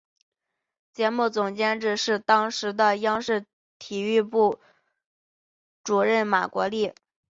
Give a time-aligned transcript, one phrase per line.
[0.93, 3.45] 节目总监制是当时的央视
[3.77, 4.59] 体育部
[5.83, 6.95] 主任马国力。